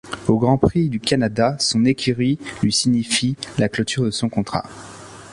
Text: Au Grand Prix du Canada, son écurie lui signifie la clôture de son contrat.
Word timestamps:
Au 0.27 0.39
Grand 0.39 0.57
Prix 0.57 0.89
du 0.89 0.99
Canada, 0.99 1.55
son 1.59 1.85
écurie 1.85 2.39
lui 2.63 2.73
signifie 2.73 3.35
la 3.59 3.69
clôture 3.69 4.03
de 4.03 4.09
son 4.09 4.29
contrat. 4.29 4.63